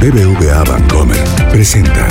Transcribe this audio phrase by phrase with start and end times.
[0.00, 1.16] BBVA Bancomer
[1.50, 2.06] presenta.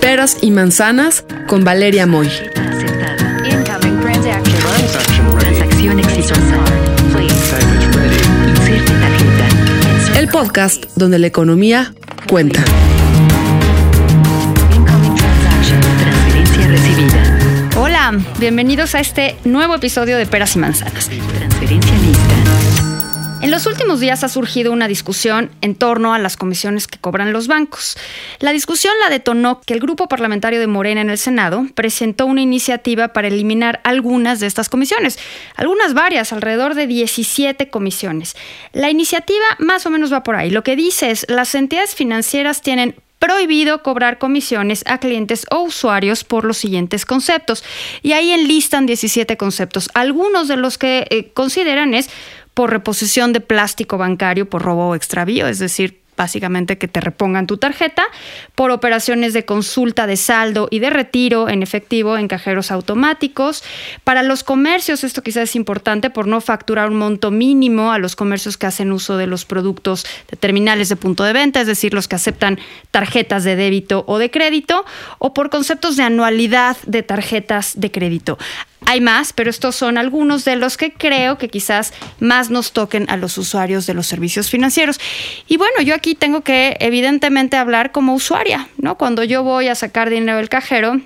[0.00, 2.28] Peras y manzanas con Valeria Moy.
[10.16, 11.94] El podcast donde la economía
[12.28, 12.64] cuenta.
[18.38, 21.08] Bienvenidos a este nuevo episodio de Peras y Manzanas.
[21.08, 21.94] Transferencia.
[23.40, 27.32] En los últimos días ha surgido una discusión en torno a las comisiones que cobran
[27.32, 27.96] los bancos.
[28.40, 32.42] La discusión la detonó que el grupo parlamentario de Morena en el Senado presentó una
[32.42, 35.18] iniciativa para eliminar algunas de estas comisiones,
[35.56, 38.36] algunas varias, alrededor de 17 comisiones.
[38.74, 40.50] La iniciativa más o menos va por ahí.
[40.50, 46.24] Lo que dice es, las entidades financieras tienen prohibido cobrar comisiones a clientes o usuarios
[46.24, 47.64] por los siguientes conceptos.
[48.02, 49.88] Y ahí enlistan 17 conceptos.
[49.94, 52.10] Algunos de los que eh, consideran es
[52.52, 57.46] por reposición de plástico bancario por robo o extravío, es decir, básicamente que te repongan
[57.46, 58.04] tu tarjeta,
[58.54, 63.62] por operaciones de consulta de saldo y de retiro en efectivo en cajeros automáticos.
[64.04, 68.16] Para los comercios, esto quizás es importante por no facturar un monto mínimo a los
[68.16, 71.94] comercios que hacen uso de los productos de terminales de punto de venta, es decir,
[71.94, 72.58] los que aceptan
[72.90, 74.84] tarjetas de débito o de crédito,
[75.18, 78.38] o por conceptos de anualidad de tarjetas de crédito.
[78.86, 83.08] Hay más, pero estos son algunos de los que creo que quizás más nos toquen
[83.08, 85.00] a los usuarios de los servicios financieros.
[85.48, 88.98] Y bueno, yo aquí tengo que evidentemente hablar como usuaria, ¿no?
[88.98, 91.00] Cuando yo voy a sacar dinero del cajero,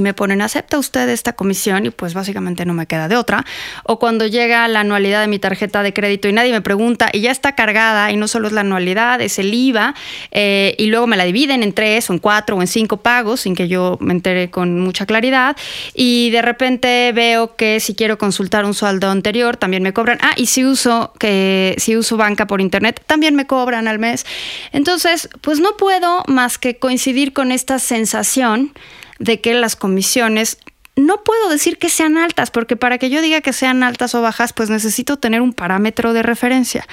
[0.00, 1.86] y me ponen, ¿acepta usted esta comisión?
[1.86, 3.44] Y pues básicamente no me queda de otra.
[3.84, 7.20] O cuando llega la anualidad de mi tarjeta de crédito y nadie me pregunta y
[7.20, 9.94] ya está cargada y no solo es la anualidad, es el IVA
[10.30, 13.42] eh, y luego me la dividen en tres o en cuatro o en cinco pagos
[13.42, 15.56] sin que yo me entere con mucha claridad.
[15.94, 20.18] Y de repente veo que si quiero consultar un saldo anterior también me cobran.
[20.22, 24.24] Ah, y si uso, que, si uso banca por internet también me cobran al mes.
[24.72, 28.72] Entonces, pues no puedo más que coincidir con esta sensación
[29.20, 30.58] de que las comisiones
[31.06, 34.22] no puedo decir que sean altas, porque para que yo diga que sean altas o
[34.22, 36.86] bajas, pues necesito tener un parámetro de referencia.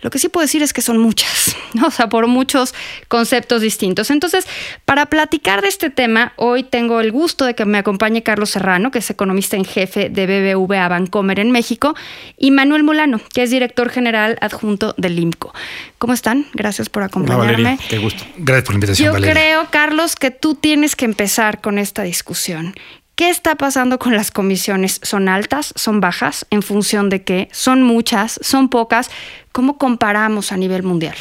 [0.00, 1.88] Lo que sí puedo decir es que son muchas, ¿no?
[1.88, 2.72] o sea, por muchos
[3.08, 4.10] conceptos distintos.
[4.10, 4.46] Entonces,
[4.84, 8.92] para platicar de este tema, hoy tengo el gusto de que me acompañe Carlos Serrano,
[8.92, 11.96] que es economista en jefe de BBVA Bancomer en México,
[12.36, 15.52] y Manuel Mulano, que es director general adjunto del IMCO.
[15.98, 16.46] ¿Cómo están?
[16.54, 17.62] Gracias por Hola, acompañarme.
[17.64, 18.24] Valeria, qué gusto.
[18.36, 19.34] Gracias por la invitación, Yo Valeria.
[19.34, 22.74] creo, Carlos, que tú tienes que empezar con esta discusión.
[23.18, 25.00] ¿Qué está pasando con las comisiones?
[25.02, 25.72] ¿Son altas?
[25.74, 26.46] ¿Son bajas?
[26.50, 27.48] ¿En función de qué?
[27.50, 28.38] ¿Son muchas?
[28.44, 29.10] ¿Son pocas?
[29.50, 31.16] ¿Cómo comparamos a nivel mundial?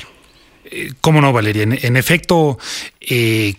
[0.65, 1.63] Eh, ¿Cómo no, Valeria?
[1.63, 2.59] En, en efecto,
[3.01, 3.55] eh,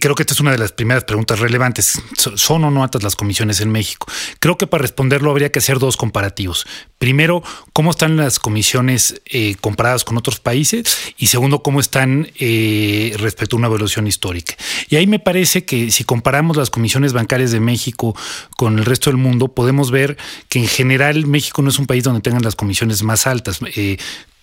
[0.00, 2.00] creo que esta es una de las primeras preguntas relevantes.
[2.16, 4.06] So- ¿Son o no altas las comisiones en México?
[4.38, 6.66] Creo que para responderlo habría que hacer dos comparativos.
[6.98, 7.42] Primero,
[7.72, 13.56] cómo están las comisiones eh, comparadas con otros países y segundo, cómo están eh, respecto
[13.56, 14.54] a una evaluación histórica.
[14.88, 18.14] Y ahí me parece que si comparamos las comisiones bancarias de México
[18.56, 20.16] con el resto del mundo, podemos ver
[20.48, 23.60] que en general México no es un país donde tengan las comisiones más altas.
[23.76, 23.96] Eh,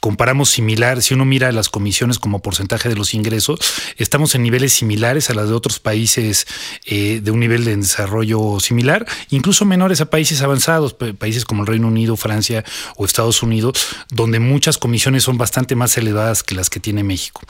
[0.07, 3.59] comparamos similar, si uno mira las comisiones como porcentaje de los ingresos,
[3.97, 6.47] estamos en niveles similares a las de otros países
[6.85, 11.63] eh, de un nivel de desarrollo similar, incluso menores a países avanzados, pa- países como
[11.63, 12.63] el Reino Unido, Francia
[12.95, 13.73] o Estados Unidos,
[14.09, 17.41] donde muchas comisiones son bastante más elevadas que las que tiene México.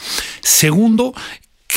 [0.41, 1.13] Segundo,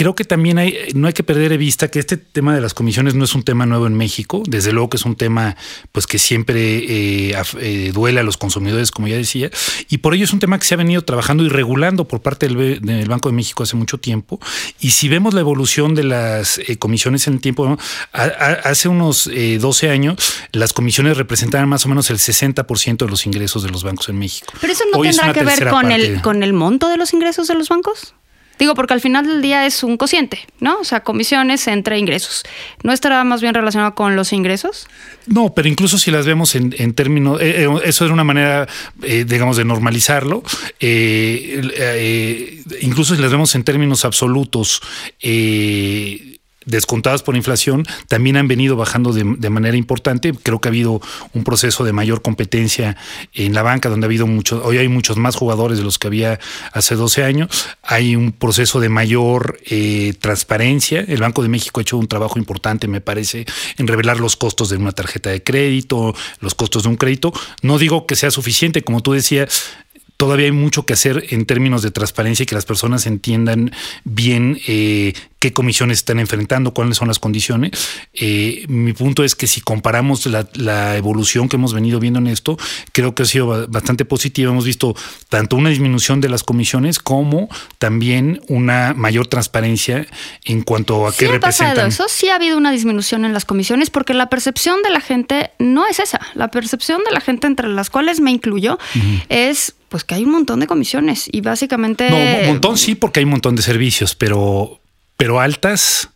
[0.00, 2.72] Creo que también hay, no hay que perder de vista que este tema de las
[2.72, 4.42] comisiones no es un tema nuevo en México.
[4.46, 5.56] Desde luego que es un tema
[5.92, 9.50] pues que siempre eh, eh, duele a los consumidores, como ya decía,
[9.90, 12.48] y por ello es un tema que se ha venido trabajando y regulando por parte
[12.48, 14.40] del, Banco de México hace mucho tiempo.
[14.80, 17.76] Y si vemos la evolución de las eh, comisiones en el tiempo, ¿no?
[18.14, 20.16] A- a- hace unos eh, 12 años
[20.52, 24.18] las comisiones representaban más o menos el 60% de los ingresos de los bancos en
[24.18, 24.50] México.
[24.62, 26.06] Pero eso no Hoy tendrá que ver tercera con parte.
[26.06, 28.14] el, con el monto de los ingresos de los bancos.
[28.60, 30.80] Digo, porque al final del día es un cociente, ¿no?
[30.80, 32.42] O sea, comisiones entre ingresos.
[32.82, 34.86] ¿No estará más bien relacionado con los ingresos?
[35.26, 38.68] No, pero incluso si las vemos en, en términos, eh, eh, eso es una manera,
[39.02, 40.42] eh, digamos, de normalizarlo.
[40.78, 44.82] Eh, incluso si las vemos en términos absolutos,
[45.22, 46.29] eh,
[46.66, 50.32] descontadas por inflación, también han venido bajando de, manera importante.
[50.32, 51.00] Creo que ha habido
[51.32, 52.96] un proceso de mayor competencia
[53.34, 56.08] en la banca, donde ha habido muchos, hoy hay muchos más jugadores de los que
[56.08, 56.38] había
[56.72, 57.48] hace 12 años.
[57.82, 61.04] Hay un proceso de mayor eh, transparencia.
[61.06, 63.46] El Banco de México ha hecho un trabajo importante, me parece,
[63.78, 67.32] en revelar los costos de una tarjeta de crédito, los costos de un crédito.
[67.62, 69.74] No digo que sea suficiente, como tú decías,
[70.20, 73.72] todavía hay mucho que hacer en términos de transparencia y que las personas entiendan
[74.04, 77.72] bien eh, qué comisiones están enfrentando, cuáles son las condiciones.
[78.12, 82.26] Eh, mi punto es que si comparamos la, la, evolución que hemos venido viendo en
[82.26, 82.58] esto,
[82.92, 84.52] creo que ha sido bastante positiva.
[84.52, 84.94] Hemos visto
[85.30, 87.48] tanto una disminución de las comisiones como
[87.78, 90.06] también una mayor transparencia
[90.44, 91.86] en cuanto a sí qué ha representan.
[91.86, 95.00] Pasado eso sí ha habido una disminución en las comisiones porque la percepción de la
[95.00, 96.20] gente no es esa.
[96.34, 99.24] La percepción de la gente, entre las cuales me incluyo, uh -huh.
[99.30, 102.08] es pues que hay un montón de comisiones y básicamente...
[102.10, 104.80] No, un montón sí, porque hay un montón de servicios, pero,
[105.20, 106.08] pero altas...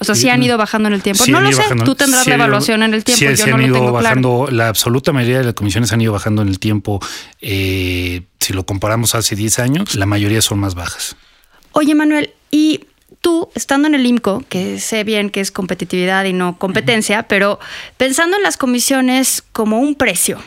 [0.00, 1.24] O sea, sí han ido bajando en el tiempo.
[1.24, 3.18] Sí no lo sé, bajando, tú tendrás sí la evaluación en el tiempo.
[3.18, 4.56] Sí, yo sí no han lo ido tengo bajando, claro.
[4.56, 7.00] la absoluta mayoría de las comisiones han ido bajando en el tiempo.
[7.40, 11.16] Eh, si lo comparamos hace 10 años, la mayoría son más bajas.
[11.72, 12.84] Oye, Manuel, y
[13.20, 17.22] tú, estando en el IMCO, que sé bien que es competitividad y no competencia, uh
[17.22, 17.26] -huh.
[17.28, 17.58] pero
[17.96, 20.38] pensando en las comisiones como un precio,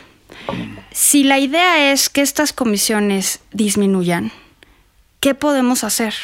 [0.92, 4.32] si la idea es que estas comisiones disminuyan,
[5.20, 6.14] ¿qué podemos hacer?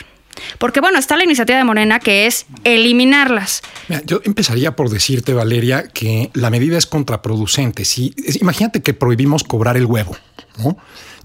[0.58, 3.62] Porque bueno, está la iniciativa de Morena que es eliminarlas.
[3.88, 7.84] Mira, yo empezaría por decirte, Valeria, que la medida es contraproducente.
[7.84, 10.16] Si, imagínate que prohibimos cobrar el huevo,
[10.58, 10.76] ¿no?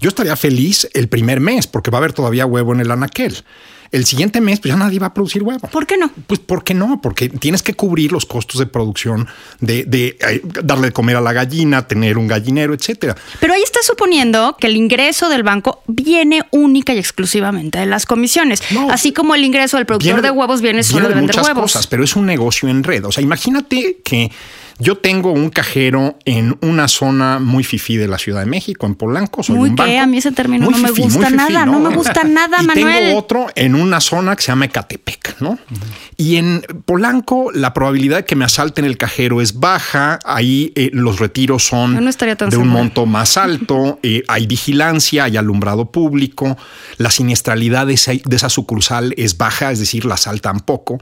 [0.04, 3.42] Yo estaría feliz el primer mes porque va a haber todavía huevo en el anaquel.
[3.90, 5.66] El siguiente mes, pues ya nadie va a producir huevo.
[5.68, 6.10] ¿Por qué no?
[6.26, 7.00] Pues ¿por qué no?
[7.00, 9.26] Porque tienes que cubrir los costos de producción,
[9.60, 13.16] de, de eh, darle de comer a la gallina, tener un gallinero, etcétera.
[13.40, 18.04] Pero ahí está suponiendo que el ingreso del banco viene única y exclusivamente de las
[18.04, 18.60] comisiones.
[18.72, 21.36] No, Así como el ingreso del productor viene, de huevos viene solo viene de vender
[21.36, 21.72] muchas huevos.
[21.72, 23.06] cosas, pero es un negocio en red.
[23.06, 24.30] O sea, imagínate que
[24.78, 28.94] yo tengo un cajero en una zona muy fifí de la Ciudad de México, en
[28.94, 29.42] Polanco.
[29.42, 29.90] Soy muy un banco.
[29.90, 32.66] que a mí ese término muy no me gusta nada, no, me gusta nada, y
[32.66, 33.04] Manuel.
[33.04, 35.50] Tengo otro en una zona que se llama Ecatepec, ¿no?
[35.50, 36.14] Uh -huh.
[36.16, 40.18] Y en Polanco la probabilidad de que me asalten el cajero es baja.
[40.24, 43.98] Ahí eh, los retiros son no de un monto más alto.
[44.06, 46.58] Eh, hay vigilancia, hay alumbrado público.
[46.98, 50.98] La siniestralidad de esa, de esa, sucursal es baja, es decir, la asaltan poco.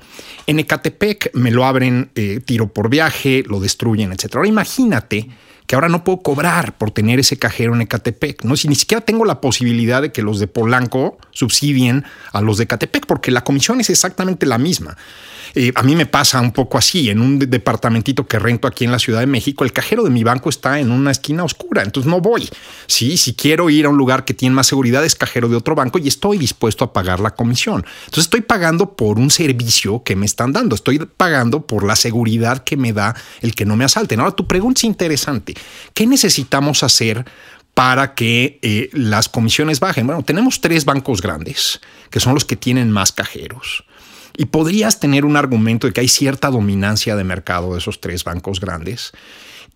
[0.47, 4.41] En Ecatepec me lo abren eh, tiro por viaje, lo destruyen, etcétera.
[4.41, 5.29] Ahora imagínate
[5.67, 8.57] que ahora no puedo cobrar por tener ese cajero en Ecatepec, ¿no?
[8.57, 12.65] Si ni siquiera tengo la posibilidad de que los de Polanco subsidien a los de
[12.65, 14.97] Ecatepec, porque la comisión es exactamente la misma.
[15.75, 18.99] A mí me pasa un poco así, en un departamentito que rento aquí en la
[18.99, 22.21] Ciudad de México, el cajero de mi banco está en una esquina oscura, entonces no
[22.21, 22.49] voy.
[22.87, 25.75] Sí, si quiero ir a un lugar que tiene más seguridad, es cajero de otro
[25.75, 27.85] banco y estoy dispuesto a pagar la comisión.
[28.05, 32.65] Entonces estoy pagando por un servicio que me están dando, estoy pagando por la seguridad
[32.65, 34.21] que me da el que no me asalten.
[34.21, 35.55] Ahora, tu pregunta es interesante.
[35.95, 37.25] ¿Qué necesitamos hacer
[37.75, 40.07] para que eh, las comisiones bajen?
[40.07, 43.85] Bueno, tenemos tres bancos grandes, que son los que tienen más cajeros.
[44.37, 48.25] Y podrías tener un argumento de que hay cierta dominancia de mercado de esos tres
[48.25, 49.13] bancos grandes.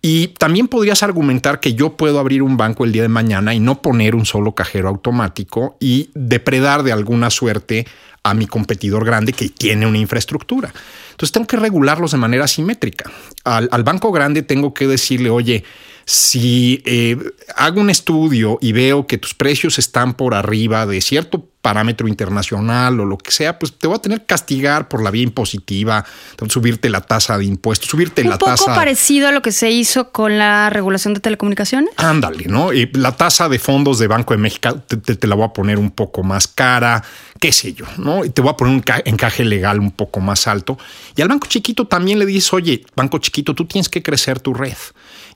[0.01, 3.59] Y también podrías argumentar que yo puedo abrir un banco el día de mañana y
[3.59, 7.87] no poner un solo cajero automático y depredar de alguna suerte
[8.23, 10.71] a mi competidor grande que tiene una infraestructura.
[11.11, 13.09] Entonces tengo que regularlos de manera simétrica.
[13.43, 15.63] Al, al banco grande tengo que decirle, oye,
[16.07, 17.17] si eh,
[17.57, 22.97] hago un estudio y veo que tus precios están por arriba de cierto parámetro internacional
[23.01, 26.05] o lo que sea, pues te voy a tener que castigar por la vía impositiva,
[26.47, 28.73] subirte la tasa de impuestos, subirte un la poco tasa.
[28.73, 31.89] parecido a lo que se hizo con la regulación de telecomunicaciones.
[31.97, 32.69] Ándale, ¿no?
[32.93, 35.77] La tasa de fondos de Banco de México te, te, te, la voy a poner
[35.77, 37.03] un poco más cara,
[37.39, 38.21] qué sé yo, ¿no?
[38.31, 40.77] Te voy a poner un encaje legal un poco más alto.
[41.15, 44.53] Y al banco chiquito también le dices, oye, banco chiquito, tú tienes que crecer tu
[44.53, 44.77] red.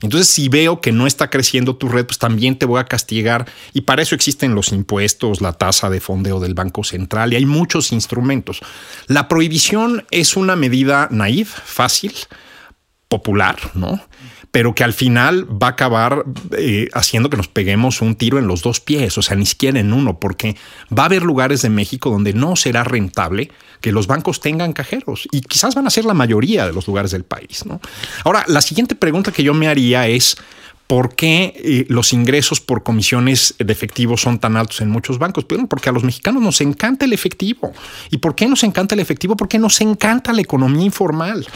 [0.02, 3.46] Entonces, si veo que no está creciendo tu red, pues también te voy a castigar.
[3.72, 7.46] Y para eso existen los impuestos, la tasa de fondeo del Banco Central y hay
[7.46, 8.60] muchos instrumentos.
[9.06, 12.12] La prohibición es una medida naif, fácil,
[13.08, 14.00] popular, ¿no?
[14.52, 16.24] Pero que al final va a acabar
[16.56, 19.80] eh, haciendo que nos peguemos un tiro en los dos pies, o sea, ni siquiera
[19.80, 20.56] en uno, porque
[20.96, 25.28] va a haber lugares de México donde no será rentable que los bancos tengan cajeros
[25.32, 27.80] y quizás van a ser la mayoría de los lugares del país, ¿no?
[28.24, 30.36] Ahora, la siguiente pregunta que yo me haría es,
[30.92, 35.46] ¿Por qué eh, los ingresos por comisiones de efectivo son tan altos en muchos bancos?
[35.48, 37.72] Bueno, porque a los mexicanos nos encanta el efectivo.
[38.10, 39.34] ¿Y por qué nos encanta el efectivo?
[39.34, 41.46] Porque nos encanta la economía informal.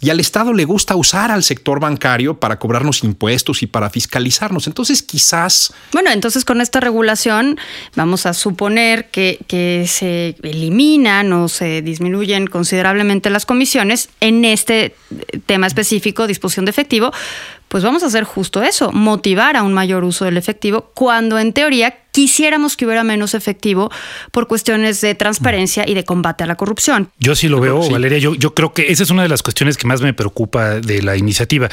[0.00, 4.66] Y al Estado le gusta usar al sector bancario para cobrarnos impuestos y para fiscalizarnos.
[4.68, 5.72] Entonces, quizás.
[5.92, 7.58] Bueno, entonces con esta regulación
[7.96, 9.38] vamos a suponer que,
[9.88, 14.94] se eliminan o se disminuyen considerablemente las comisiones en este
[15.46, 17.12] tema específico, disposición de efectivo.
[17.68, 21.52] Pues vamos a hacer justo eso, motivar a un mayor uso del efectivo, cuando en
[21.52, 23.90] teoría quisiéramos que hubiera menos efectivo
[24.32, 27.10] por cuestiones de transparencia y de combate a la corrupción.
[27.18, 27.92] Yo sí lo veo, Sí.
[27.92, 28.18] Valeria.
[28.18, 31.02] Yo, yo creo que esa es una de las cuestiones que más me preocupa de
[31.02, 31.68] la iniciativa.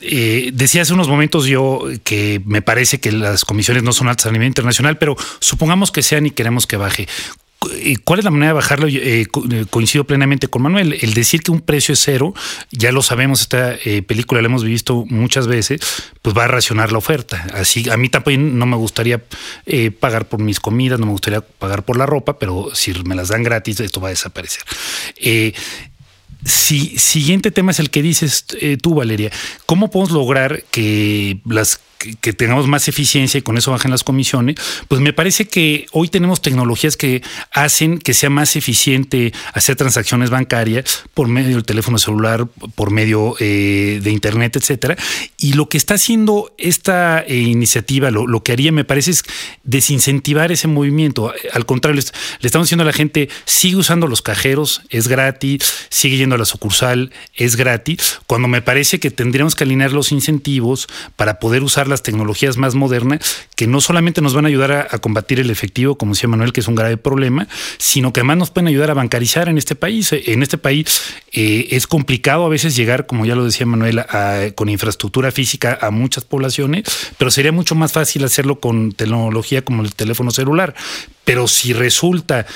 [0.00, 4.26] Eh, decía hace unos momentos yo que me parece que las comisiones no son altas
[4.26, 7.08] a nivel internacional, pero supongamos que sean y queremos que baje.
[7.74, 8.88] Eh, ¿Cuál es la manera de bajarlo?
[8.88, 9.26] Eh, eh,
[9.70, 10.96] coincido plenamente con Manuel.
[11.00, 12.34] El decir que un precio es cero,
[12.70, 15.80] ya lo sabemos, esta película la hemos visto muchas veces,
[16.22, 17.46] pues va a racionar la oferta.
[17.54, 19.22] Así, a mí tampoco no me gustaría
[20.00, 23.28] pagar por mis comidas, no me gustaría pagar por la ropa, pero si me las
[23.28, 24.62] dan gratis, esto va a desaparecer.
[26.44, 28.46] Si, siguiente tema es el que dices
[28.82, 29.30] tú, Valeria.
[29.66, 34.56] ¿Cómo podemos lograr que las que, tengamos más eficiencia y con eso bajen las comisiones?
[34.88, 37.22] Pues me parece que hoy tenemos tecnologías que
[37.52, 43.34] hacen que sea más eficiente hacer transacciones bancarias por medio del teléfono celular, por medio
[43.40, 44.96] eh, de internet, etcétera.
[45.38, 49.24] Y lo que está haciendo esta eh, iniciativa, lo, que haría, me parece, es
[49.64, 51.32] desincentivar ese movimiento.
[51.52, 52.00] Al contrario,
[52.40, 56.38] le, estamos diciendo a la gente, sigue usando los cajeros, es gratis, sigue yendo a
[56.38, 61.62] la sucursal, es gratis, cuando me parece que tendríamos que alinear los incentivos para poder
[61.88, 65.96] las tecnologías más modernas, que no solamente nos van a ayudar a, combatir el efectivo,
[65.96, 68.94] como decía Manuel, que es un grave problema, sino que además nos pueden ayudar a
[68.94, 70.12] bancarizar en este país.
[70.12, 71.00] En este país
[71.32, 74.04] eh, es complicado a veces llegar, como ya lo decía Manuel,
[74.54, 76.84] con infraestructura física a muchas poblaciones,
[77.18, 80.74] pero sería mucho más fácil hacerlo con tecnología como el teléfono celular.
[81.24, 82.46] Pero si resulta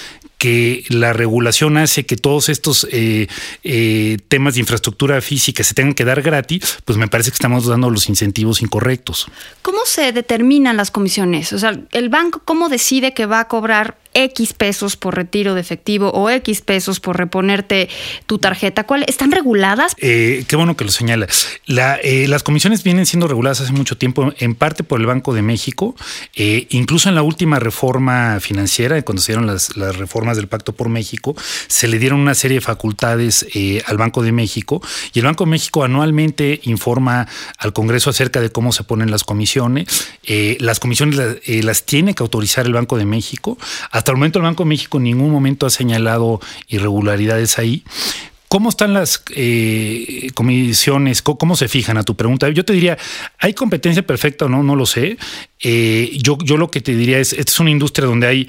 [0.40, 3.26] que la regulación hace que todos estos eh,
[3.62, 7.66] eh, temas de infraestructura física se tengan que dar gratis, pues me parece que estamos
[7.66, 9.26] dando los incentivos incorrectos.
[9.60, 11.52] ¿Cómo se determinan las comisiones?
[11.52, 15.60] O sea, el banco, ¿cómo decide que va a cobrar X pesos por retiro de
[15.60, 17.88] efectivo o X pesos por reponerte
[18.26, 18.84] tu tarjeta?
[18.84, 19.94] ¿Cuál, ¿Están reguladas?
[19.98, 21.26] Eh, qué bueno que lo señala.
[21.66, 25.34] La, eh, las comisiones vienen siendo reguladas hace mucho tiempo, en parte por el Banco
[25.34, 25.94] de México,
[26.34, 30.72] eh, incluso en la última reforma financiera, cuando se dieron las, las reformas del Pacto
[30.72, 31.34] por México,
[31.68, 35.44] se le dieron una serie de facultades eh, al Banco de México y el Banco
[35.44, 39.86] de México anualmente informa al Congreso acerca de cómo se ponen las comisiones.
[40.60, 43.58] Las comisiones la- eh, las tiene que autorizar el Banco de México.
[44.00, 47.84] Hasta el momento el Banco de México en ningún momento ha señalado irregularidades ahí.
[48.48, 51.20] ¿Cómo están las eh, comisiones?
[51.20, 52.48] ¿Cómo, se fijan a tu pregunta?
[52.48, 52.96] Yo te diría,
[53.38, 54.62] ¿hay competencia perfecta o no?
[54.62, 55.18] No lo sé.
[55.60, 58.48] Eh, yo, yo lo que te diría es, esta es una industria donde hay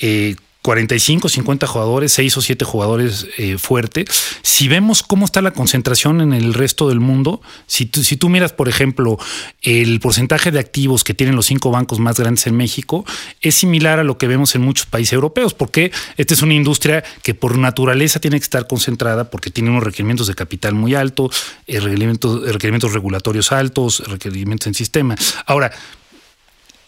[0.00, 0.34] eh,
[0.66, 4.08] 45, 50 jugadores, 6 o 7 jugadores eh, fuertes.
[4.42, 8.28] Si vemos cómo está la concentración en el resto del mundo, si tú, si tú
[8.28, 9.16] miras, por ejemplo,
[9.62, 13.04] el porcentaje de activos que tienen los cinco bancos más grandes en México,
[13.42, 17.04] es similar a lo que vemos en muchos países europeos, porque esta es una industria
[17.22, 21.44] que por naturaleza tiene que estar concentrada porque tiene unos requerimientos de capital muy altos,
[21.68, 25.14] eh, requerimientos, requerimientos regulatorios altos, requerimientos en sistema.
[25.46, 25.70] Ahora,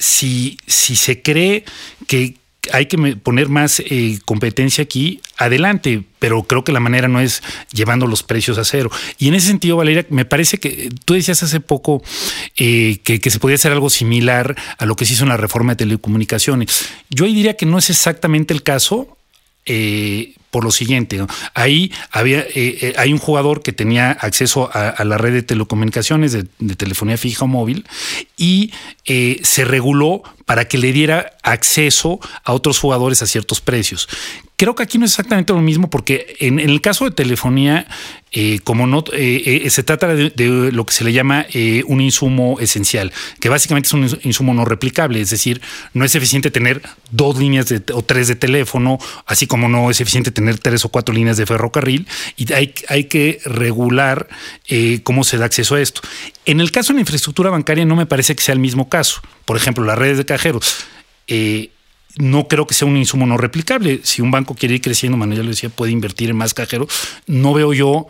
[0.01, 1.65] si, si se cree
[2.09, 2.35] que
[2.73, 7.43] hay que poner más eh, competencia aquí, adelante, pero creo que la manera no es
[7.73, 8.91] llevando los precios a cero.
[9.19, 12.03] Y en ese sentido, Valeria, me parece que tú decías hace poco
[12.57, 15.37] eh, que, que se podía hacer algo similar a lo que se hizo en la
[15.37, 16.89] reforma de telecomunicaciones.
[17.11, 19.17] Yo ahí diría que no es exactamente el caso.
[19.69, 21.25] eh, por lo siguiente,
[21.55, 26.33] ahí había, eh, eh, hay un jugador que tenía acceso a, la red de telecomunicaciones,
[26.33, 26.45] de,
[26.76, 27.85] telefonía fija o móvil,
[28.37, 28.73] y
[29.05, 34.09] eh, se reguló para que le diera acceso a otros jugadores a ciertos precios.
[34.57, 37.87] Creo que aquí no es exactamente lo mismo porque en, el caso de telefonía,
[38.33, 40.33] eh, como no eh, se trata de,
[40.73, 41.47] lo que se le llama
[41.87, 45.61] un insumo esencial, que básicamente es un ins- insumo no replicable, es decir,
[45.95, 50.33] no es eficiente tener dos líneas o tres de teléfono, así como no es eficiente
[50.38, 54.28] tener tres o cuatro líneas de ferrocarril, y hay, hay que regular
[54.68, 56.00] eh, cómo se da acceso a esto.
[56.45, 59.21] En el caso de la infraestructura bancaria no me parece que sea el mismo caso.
[59.45, 60.85] Por ejemplo, las redes de cajeros.
[61.26, 61.71] eh,
[62.16, 64.00] no creo que sea un insumo no replicable.
[64.02, 66.88] Si un banco quiere ir creciendo, Manuel ya lo decía, puede invertir en más cajeros.
[67.26, 68.09] No veo yo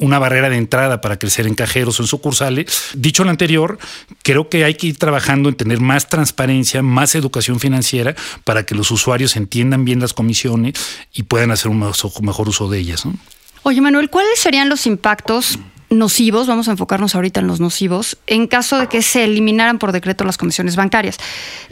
[0.00, 2.90] una barrera de entrada para crecer en cajeros o en sucursales.
[2.94, 3.78] Dicho lo anterior,
[4.22, 8.14] creo que hay que ir trabajando en tener más transparencia, más educación financiera
[8.44, 10.74] para que los usuarios entiendan bien las comisiones
[11.12, 13.06] y puedan hacer un mejor uso de ellas.
[13.06, 13.14] ¿no?
[13.62, 15.58] Oye, Manuel, ¿cuáles serían los impactos
[15.90, 19.92] nocivos, vamos a enfocarnos ahorita en los nocivos, en caso de que se eliminaran por
[19.92, 21.18] decreto las comisiones bancarias?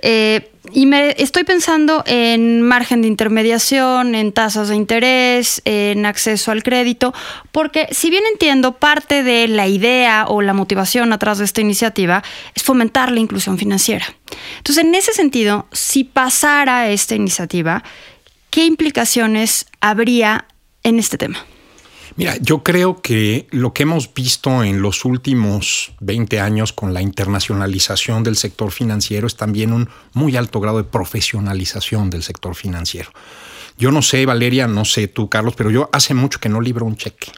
[0.02, 6.50] Eh, y me estoy pensando en margen de intermediación, en tasas de interés, en acceso
[6.50, 7.14] al crédito,
[7.52, 12.22] porque si bien entiendo, parte de la idea o la motivación atrás de esta iniciativa
[12.54, 14.04] es fomentar la inclusión financiera.
[14.58, 17.82] Entonces, en ese sentido, si pasara esta iniciativa,
[18.50, 20.46] ¿qué implicaciones habría
[20.82, 21.38] en este tema?
[22.18, 27.00] Mira, yo creo que lo que hemos visto en los últimos 20 años con la
[27.00, 33.12] internacionalización del sector financiero es también un muy alto grado de profesionalización del sector financiero.
[33.78, 36.86] Yo no sé, Valeria, no sé tú, Carlos, pero yo hace mucho que no libro
[36.86, 37.30] un cheque.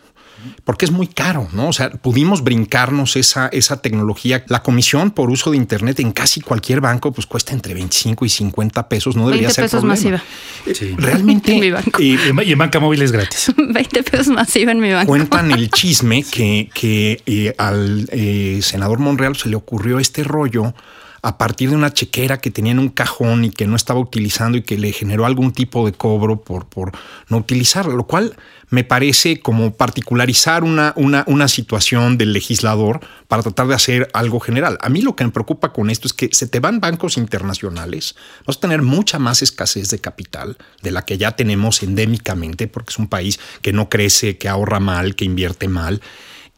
[0.64, 1.68] Porque es muy caro, ¿no?
[1.68, 4.44] O sea, pudimos brincarnos esa, esa tecnología.
[4.48, 8.28] La comisión por uso de Internet en casi cualquier banco, pues cuesta entre 25 y
[8.28, 9.94] 50 pesos, no debería 20 ser pesos problema.
[9.94, 10.74] masiva.
[10.74, 10.94] Sí.
[10.96, 12.00] Realmente, En mi banco.
[12.00, 13.52] eh, Y en, y en banca móvil es gratis.
[13.56, 15.08] 20 pesos masiva en mi banco.
[15.08, 20.74] cuentan el chisme que, que eh, al eh, senador Monreal se le ocurrió este rollo
[21.22, 24.58] a partir de una chequera que tenía en un cajón y que no estaba utilizando
[24.58, 26.92] y que le generó algún tipo de cobro por, por
[27.28, 28.36] no utilizarla, lo cual
[28.70, 34.40] me parece como particularizar una, una, una situación del legislador para tratar de hacer algo
[34.40, 34.78] general.
[34.80, 38.14] A mí lo que me preocupa con esto es que se te van bancos internacionales,
[38.46, 42.90] vas a tener mucha más escasez de capital de la que ya tenemos endémicamente, porque
[42.90, 46.00] es un país que no crece, que ahorra mal, que invierte mal.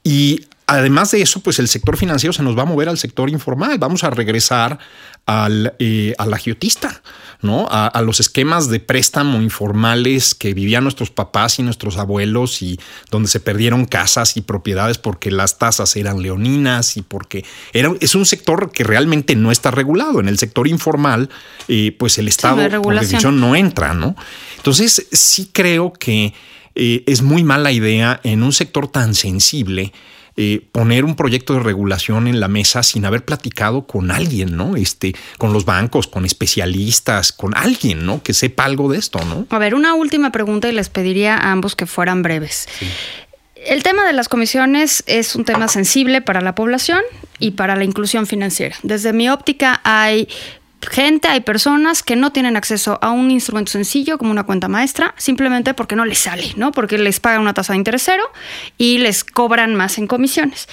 [0.04, 3.31] Y además de eso, pues el sector financiero se nos va a mover al sector
[3.31, 3.78] informal.
[3.78, 4.78] Vamos a regresar
[5.26, 7.02] al, eh, al agiotista,
[7.40, 7.66] ¿no?
[7.71, 12.78] A, a los esquemas de préstamo informales que vivían nuestros papás y nuestros abuelos y
[13.11, 18.14] donde se perdieron casas y propiedades porque las tasas eran leoninas y porque era, es
[18.14, 20.21] un sector que realmente no está regulado.
[20.21, 21.28] En el sector informal,
[21.69, 24.16] eh, pues el Estado hay por definición no entra, ¿no?
[24.57, 26.35] Entonces, sí creo que
[26.75, 29.92] eh, es muy mala idea en un sector tan sensible
[30.37, 34.77] eh, poner un proyecto de regulación en la mesa sin haber platicado con alguien, ¿no?
[34.77, 38.23] Este, con los bancos, con especialistas, con alguien, ¿no?
[38.23, 39.47] Que sepa algo de esto, ¿no?
[39.51, 42.69] A ver, una última pregunta y les pediría a ambos que fueran breves.
[43.57, 47.03] El tema de las comisiones es un tema sensible para la población
[47.39, 48.77] y para la inclusión financiera.
[48.83, 50.29] Desde mi óptica hay
[50.91, 55.15] gente, hay personas que no tienen acceso a un instrumento sencillo como una cuenta maestra,
[55.17, 56.73] simplemente porque no les sale, ¿no?
[56.73, 58.25] Porque les pagan una tasa de interés cero
[58.79, 60.69] y les cobran más en comisiones.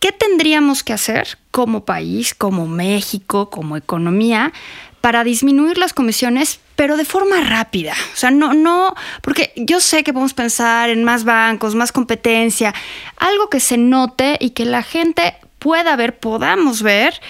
[0.00, 4.52] ¿Qué tendríamos que hacer como país, como México, como economía,
[5.00, 7.94] para disminuir las comisiones, pero de forma rápida?
[8.12, 12.74] O sea, no, no, porque yo sé que podemos pensar en más bancos, más competencia,
[13.16, 17.20] algo que se note y que la gente pueda ver, podamos ver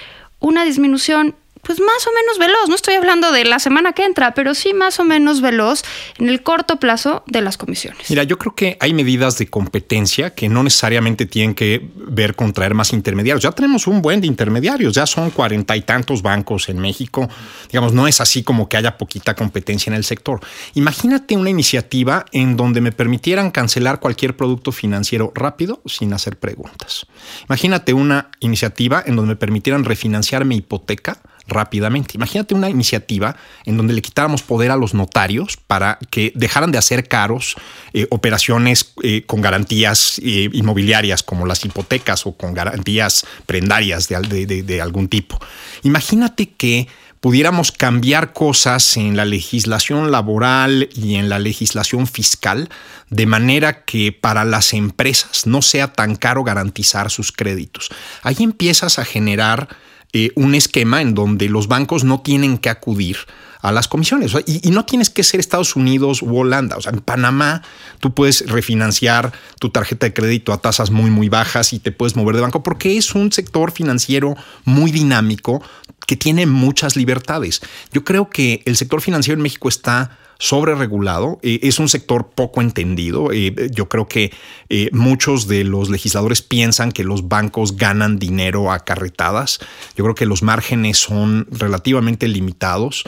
[0.40, 2.68] una disminución pues más o menos veloz.
[2.68, 5.82] No estoy hablando de la semana que entra, pero sí más o menos veloz
[6.18, 8.08] en el corto plazo de las comisiones.
[8.10, 12.52] Mira, yo creo que hay medidas de competencia que no necesariamente tienen que ver con
[12.52, 13.42] traer más intermediarios.
[13.42, 17.28] Ya tenemos un buen de intermediarios, ya son cuarenta y tantos bancos en México.
[17.70, 20.40] Digamos, no es así como que haya poquita competencia en el sector.
[20.74, 27.06] Imagínate una iniciativa en donde me permitieran cancelar cualquier producto financiero rápido sin hacer preguntas.
[27.48, 32.12] Imagínate una iniciativa en donde me permitieran refinanciar mi hipoteca rápidamente.
[32.14, 36.78] Imagínate una iniciativa en donde le quitáramos poder a los notarios para que dejaran de
[36.78, 37.56] hacer caros
[37.92, 44.46] eh, operaciones eh, con garantías eh, inmobiliarias como las hipotecas o con garantías prendarias de,
[44.46, 45.38] de, algún tipo.
[45.82, 46.88] Imagínate que
[47.20, 52.68] pudiéramos cambiar cosas en la legislación laboral y en la legislación fiscal
[53.10, 57.88] de manera que para las empresas no sea tan caro garantizar sus créditos.
[58.22, 59.68] Ahí empiezas a generar
[60.12, 63.18] eh, un esquema en donde los bancos no tienen que acudir
[63.60, 64.32] a las comisiones.
[64.46, 66.76] Y, y, no tienes que ser Estados Unidos u Holanda.
[66.76, 67.62] O sea, en Panamá
[68.00, 72.16] tú puedes refinanciar tu tarjeta de crédito a tasas muy, muy bajas y te puedes
[72.16, 75.62] mover de banco porque es un sector financiero muy dinámico
[76.06, 77.60] que tiene muchas libertades.
[77.92, 82.30] Yo creo que el sector financiero en México está sobre regulado, eh, es un sector
[82.30, 83.32] poco entendido.
[83.32, 84.32] Eh, yo creo que
[84.68, 89.58] eh, muchos de los legisladores piensan que los bancos ganan dinero a carretadas.
[89.96, 93.04] Yo creo que los márgenes son relativamente limitados.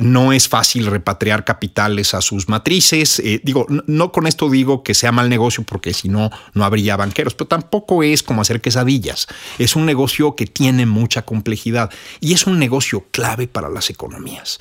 [0.00, 3.20] no es fácil repatriar capitales a sus matrices.
[3.42, 6.96] digo, no, no, con esto digo que sea mal negocio porque si no, no habría
[6.96, 9.26] banqueros, pero tampoco es como hacer quesadillas.
[9.58, 14.58] Es un negocio que tiene mucha complejidad y es un negocio clave para las economías.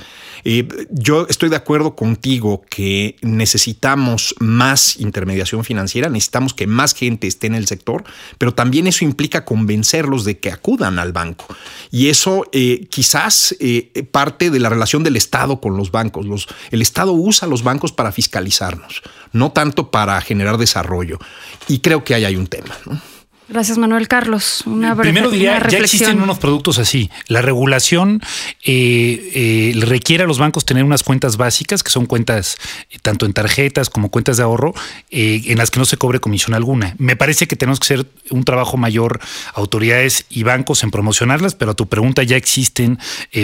[0.89, 7.48] yo estoy de acuerdo contigo que necesitamos más intermediación financiera, necesitamos que más gente esté
[7.48, 8.04] en el sector,
[8.38, 11.46] pero también eso implica convencerlos de que acudan al banco.
[11.92, 16.48] Y eso eh, quizás eh, parte de la relación del Estado con los bancos.
[16.72, 19.02] El Estado usa los bancos para fiscalizarnos,
[19.32, 21.20] no tanto para generar desarrollo.
[21.68, 22.76] Y creo que ahí hay un tema.
[22.86, 23.12] ¿no?
[23.54, 24.63] Gracias, Manuel Carlos.
[24.66, 27.12] Una Primero diría, una ya existen unos productos así.
[27.28, 28.20] La regulación
[28.66, 29.30] eh,
[29.76, 32.58] eh, requiere a los bancos tener unas cuentas básicas, que son cuentas
[32.89, 34.74] eh, tanto en tarjetas como cuentas de ahorro,
[35.12, 36.96] eh, en las que no se cobre comisión alguna.
[36.98, 39.20] Me parece que tenemos que hacer un trabajo mayor,
[39.54, 42.98] autoridades y bancos, en promocionarlas, pero a tu pregunta ya existen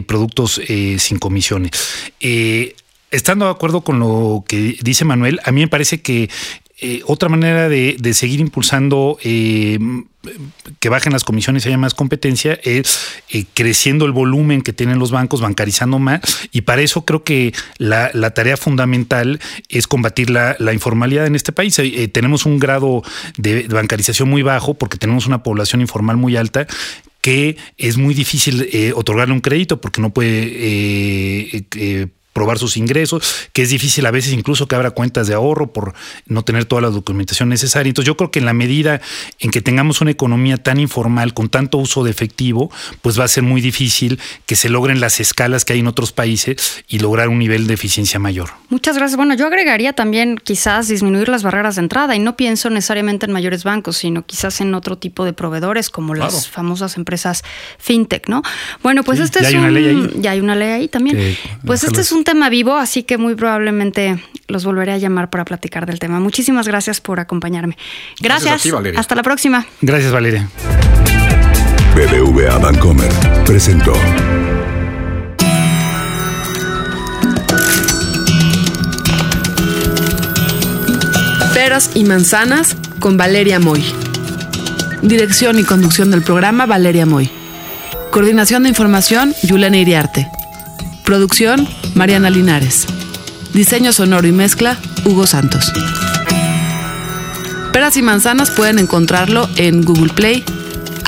[0.07, 0.59] productos
[0.97, 1.69] sin comisiones.
[3.11, 6.31] estando de acuerdo con lo que dice Manuel, a mí me parece que
[6.81, 9.77] eh, otra manera de, seguir impulsando eh,
[10.79, 14.99] que bajen las comisiones y haya más competencia es eh, creciendo el volumen que tienen
[14.99, 16.21] los bancos, bancarizando más.
[16.51, 21.79] Y para eso creo que la, tarea fundamental es combatir la, informalidad en este país.
[22.13, 23.03] Tenemos un grado
[23.37, 26.67] de bancarización muy bajo porque tenemos una población informal muy alta
[27.21, 32.77] que es muy difícil eh, otorgarle un crédito porque no puede eh, eh, probar sus
[32.77, 35.93] ingresos, que es difícil a veces incluso que abra cuentas de ahorro por
[36.27, 37.89] no tener toda la documentación necesaria.
[37.89, 39.01] Entonces yo creo que en la medida
[39.39, 43.27] en que tengamos una economía tan informal, con tanto uso de efectivo, pues va a
[43.27, 47.29] ser muy difícil que se logren las escalas que hay en otros países y lograr
[47.29, 48.49] un nivel de eficiencia mayor.
[48.69, 49.17] Muchas gracias.
[49.17, 53.31] Bueno, yo agregaría también quizás disminuir las barreras de entrada y no pienso necesariamente en
[53.31, 57.43] mayores bancos, sino quizás en otro tipo de proveedores como las famosas empresas
[57.77, 58.41] fintech, ¿no?
[58.83, 60.09] Bueno, pues Sí, este ya es hay una un ley ahí.
[60.21, 61.17] ya hay una ley ahí también.
[61.17, 65.29] Que pues este es un tema vivo, así que muy probablemente los volveré a llamar
[65.29, 66.19] para platicar del tema.
[66.19, 67.77] Muchísimas gracias por acompañarme.
[68.19, 68.61] Gracias Gracias.
[68.61, 68.99] a ti, Valeria.
[68.99, 69.65] Hasta la próxima.
[69.81, 70.49] Gracias, Valeria.
[71.95, 73.11] BBVA Bancomer
[73.45, 73.93] presentó
[81.53, 83.83] Peras y manzanas con Valeria Moy.
[85.01, 87.29] Dirección y conducción del programa Valeria Moy.
[88.11, 90.27] Coordinación de información Yulena Iriarte.
[91.03, 92.85] Producción Mariana Linares.
[93.53, 95.71] Diseño sonoro y mezcla Hugo Santos.
[97.71, 100.43] Peras y manzanas pueden encontrarlo en Google Play,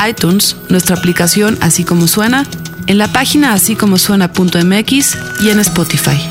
[0.08, 2.46] iTunes, nuestra aplicación Así como suena,
[2.88, 6.31] en la página así como suena.mx y en Spotify.